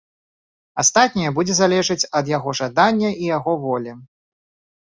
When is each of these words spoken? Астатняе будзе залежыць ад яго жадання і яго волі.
Астатняе 0.83 1.33
будзе 1.35 1.53
залежыць 1.59 2.07
ад 2.21 2.31
яго 2.37 2.57
жадання 2.63 3.09
і 3.21 3.31
яго 3.37 3.51
волі. 3.67 3.91